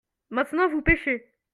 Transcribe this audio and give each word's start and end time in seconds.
maintenant 0.31 0.67
vous 0.67 0.81
pêchez. 0.81 1.29